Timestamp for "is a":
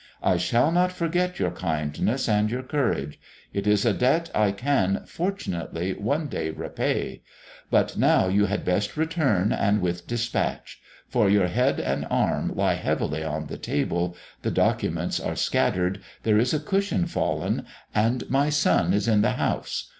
3.67-3.93, 16.39-16.59